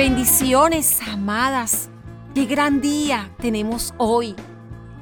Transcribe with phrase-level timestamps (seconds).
[0.00, 1.90] Bendiciones, amadas.
[2.34, 4.34] Qué gran día tenemos hoy.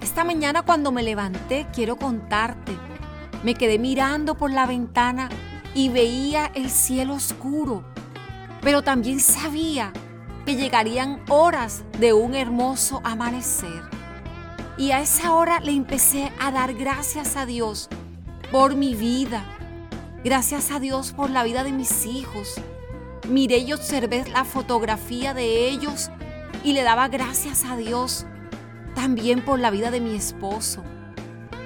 [0.01, 2.76] Esta mañana cuando me levanté, quiero contarte,
[3.45, 5.28] me quedé mirando por la ventana
[5.72, 7.85] y veía el cielo oscuro,
[8.60, 9.92] pero también sabía
[10.45, 13.85] que llegarían horas de un hermoso amanecer.
[14.76, 17.88] Y a esa hora le empecé a dar gracias a Dios
[18.51, 19.45] por mi vida.
[20.24, 22.60] Gracias a Dios por la vida de mis hijos.
[23.28, 26.10] Miré y observé la fotografía de ellos
[26.64, 28.24] y le daba gracias a Dios
[28.95, 30.82] también por la vida de mi esposo.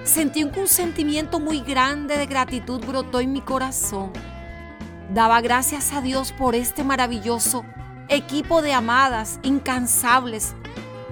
[0.02, 4.12] Sentí un sentimiento muy grande de gratitud brotó en mi corazón.
[5.14, 7.64] Daba gracias a Dios por este maravilloso
[8.08, 10.56] equipo de amadas incansables,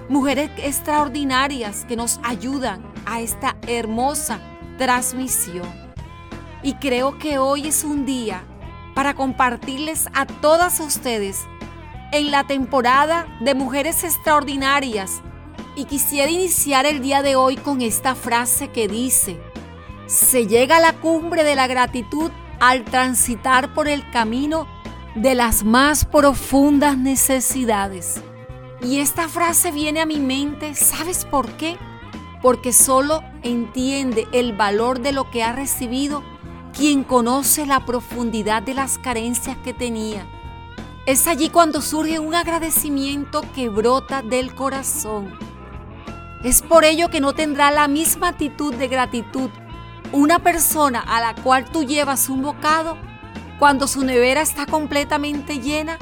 [0.09, 4.39] mujeres extraordinarias que nos ayudan a esta hermosa
[4.77, 5.69] transmisión.
[6.61, 8.43] Y creo que hoy es un día
[8.93, 11.47] para compartirles a todas ustedes
[12.11, 15.21] en la temporada de Mujeres Extraordinarias.
[15.75, 19.39] Y quisiera iniciar el día de hoy con esta frase que dice,
[20.07, 24.67] se llega a la cumbre de la gratitud al transitar por el camino
[25.15, 28.21] de las más profundas necesidades.
[28.81, 31.77] Y esta frase viene a mi mente, ¿sabes por qué?
[32.41, 36.23] Porque solo entiende el valor de lo que ha recibido
[36.81, 40.25] quien conoce la profundidad de las carencias que tenía.
[41.05, 45.31] Es allí cuando surge un agradecimiento que brota del corazón.
[46.43, 49.51] Es por ello que no tendrá la misma actitud de gratitud
[50.11, 52.97] una persona a la cual tú llevas un bocado
[53.59, 55.99] cuando su nevera está completamente llena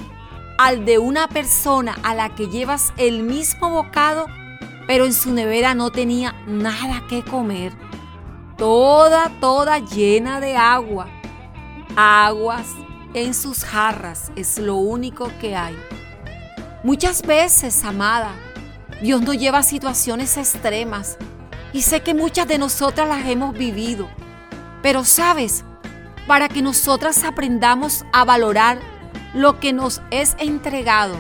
[0.58, 4.27] al de una persona a la que llevas el mismo bocado
[4.88, 7.89] pero en su nevera no tenía nada que comer
[8.59, 11.07] toda, toda llena de agua.
[11.95, 12.67] Aguas
[13.13, 15.75] en sus jarras es lo único que hay.
[16.83, 18.36] Muchas veces, amada,
[19.02, 21.17] Dios nos lleva a situaciones extremas
[21.73, 24.09] y sé que muchas de nosotras las hemos vivido.
[24.81, 25.64] Pero sabes,
[26.27, 28.80] para que nosotras aprendamos a valorar
[29.33, 31.15] lo que nos es entregado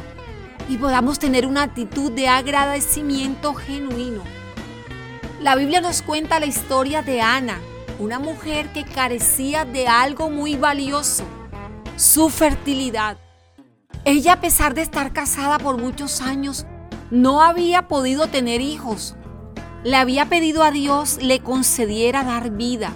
[0.67, 4.38] y podamos tener una actitud de agradecimiento genuino
[5.39, 7.61] la Biblia nos cuenta la historia de Ana,
[7.97, 11.23] una mujer que carecía de algo muy valioso,
[11.95, 13.17] su fertilidad.
[14.03, 16.65] Ella, a pesar de estar casada por muchos años,
[17.09, 19.15] no había podido tener hijos.
[19.83, 22.91] Le había pedido a Dios le concediera dar vida.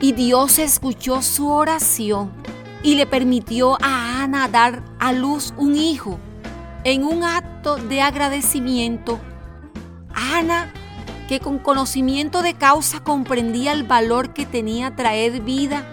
[0.00, 2.32] Y Dios escuchó su oración
[2.82, 6.18] y le permitió a Ana dar a luz un hijo.
[6.84, 9.18] En un acto de agradecimiento,
[10.14, 10.72] Ana
[11.28, 15.84] que con conocimiento de causa comprendía el valor que tenía traer vida,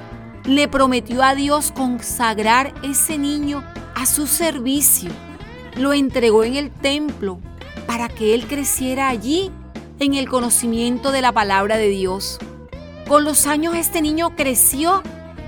[0.45, 3.63] le prometió a Dios consagrar ese niño
[3.95, 5.11] a su servicio.
[5.75, 7.39] Lo entregó en el templo
[7.85, 9.51] para que él creciera allí
[9.99, 12.39] en el conocimiento de la palabra de Dios.
[13.05, 15.03] Con los años este niño creció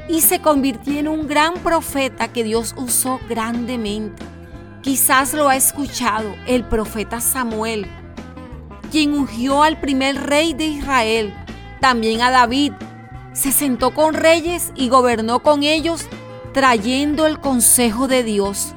[0.09, 4.21] y se convirtió en un gran profeta que Dios usó grandemente.
[4.81, 7.87] Quizás lo ha escuchado el profeta Samuel
[8.87, 11.33] quien ungió al primer rey de Israel,
[11.79, 12.73] también a David.
[13.33, 16.07] Se sentó con reyes y gobernó con ellos,
[16.53, 18.73] trayendo el consejo de Dios.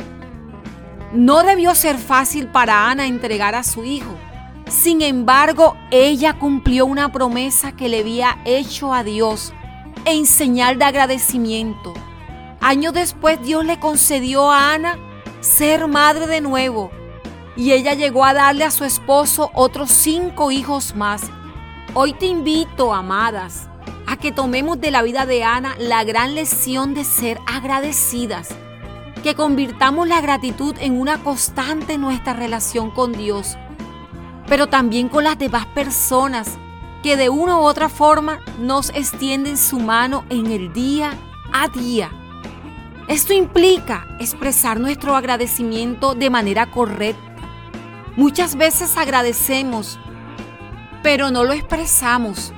[1.13, 4.15] No debió ser fácil para Ana entregar a su hijo.
[4.69, 9.53] Sin embargo, ella cumplió una promesa que le había hecho a Dios
[10.05, 11.95] en señal de agradecimiento.
[12.61, 14.99] Años después Dios le concedió a Ana
[15.41, 16.91] ser madre de nuevo
[17.57, 21.23] y ella llegó a darle a su esposo otros cinco hijos más.
[21.95, 23.69] Hoy te invito, amadas,
[24.07, 28.49] a que tomemos de la vida de Ana la gran lección de ser agradecidas,
[29.23, 33.57] que convirtamos la gratitud en una constante en nuestra relación con Dios,
[34.47, 36.59] pero también con las demás personas
[37.03, 41.13] que de una u otra forma nos extienden su mano en el día
[41.53, 42.11] a día.
[43.09, 47.31] Esto implica expresar nuestro agradecimiento de manera correcta
[48.17, 49.99] Muchas veces agradecemos,
[51.03, 52.53] pero no lo expresamos.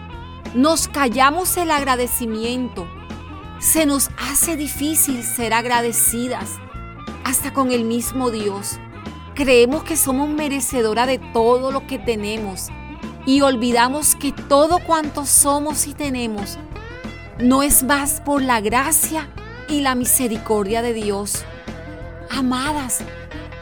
[0.54, 2.88] Nos callamos el agradecimiento.
[3.60, 6.58] Se nos hace difícil ser agradecidas,
[7.24, 8.80] hasta con el mismo Dios.
[9.34, 12.68] Creemos que somos merecedora de todo lo que tenemos
[13.26, 16.58] y olvidamos que todo cuanto somos y tenemos
[17.38, 19.28] no es más por la gracia
[19.72, 21.44] y la misericordia de Dios.
[22.30, 23.02] Amadas,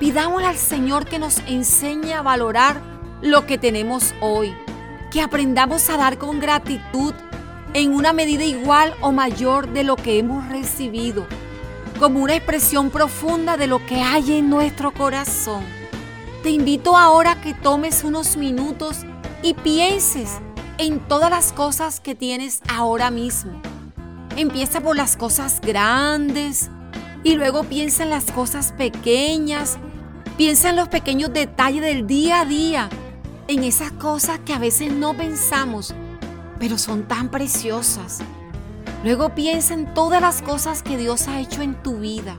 [0.00, 2.80] Pidámosle al Señor que nos enseñe a valorar
[3.20, 4.54] lo que tenemos hoy,
[5.12, 7.12] que aprendamos a dar con gratitud
[7.74, 11.26] en una medida igual o mayor de lo que hemos recibido.
[11.98, 15.62] como una expresión profunda de lo que hay en nuestro corazón.
[16.42, 19.00] Te invito ahora a que tomes unos minutos
[19.42, 20.38] y pienses
[20.78, 23.60] en todas las cosas que tienes ahora mismo.
[24.36, 26.70] Empieza por las cosas grandes
[27.24, 29.78] y luego piensa en las cosas pequeñas.
[30.36, 32.88] Piensa en los pequeños detalles del día a día,
[33.48, 35.94] en esas cosas que a veces no pensamos,
[36.58, 38.20] pero son tan preciosas.
[39.04, 42.38] Luego piensa en todas las cosas que Dios ha hecho en tu vida.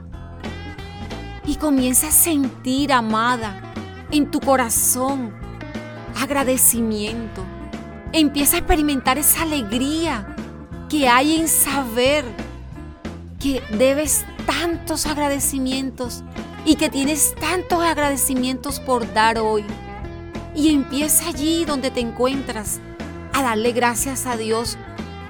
[1.46, 3.62] Y comienza a sentir, amada,
[4.12, 5.34] en tu corazón
[6.20, 7.44] agradecimiento.
[8.14, 10.31] Empieza a experimentar esa alegría
[10.92, 12.26] que hay en saber
[13.40, 16.22] que debes tantos agradecimientos
[16.66, 19.64] y que tienes tantos agradecimientos por dar hoy.
[20.54, 22.82] Y empieza allí donde te encuentras
[23.32, 24.78] a darle gracias a Dios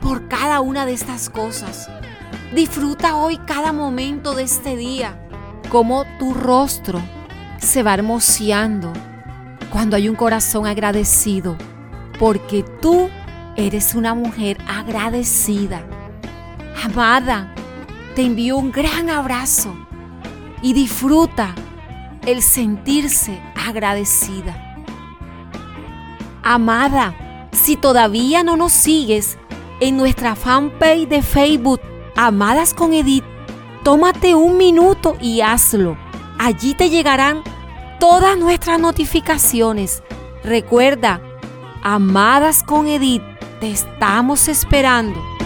[0.01, 1.87] por cada una de estas cosas.
[2.55, 5.27] Disfruta hoy cada momento de este día,
[5.69, 6.99] como tu rostro
[7.59, 8.91] se va hermoseando
[9.69, 11.55] cuando hay un corazón agradecido,
[12.17, 13.11] porque tú
[13.55, 15.83] eres una mujer agradecida.
[16.83, 17.53] Amada,
[18.15, 19.75] te envío un gran abrazo
[20.61, 21.53] y disfruta
[22.25, 24.75] el sentirse agradecida.
[26.43, 29.37] Amada, si todavía no nos sigues,
[29.79, 31.81] en nuestra fanpage de Facebook,
[32.15, 33.23] Amadas con Edith,
[33.83, 35.97] tómate un minuto y hazlo.
[36.37, 37.41] Allí te llegarán
[37.99, 40.03] todas nuestras notificaciones.
[40.43, 41.21] Recuerda,
[41.81, 43.23] Amadas con Edith,
[43.61, 45.40] te estamos esperando.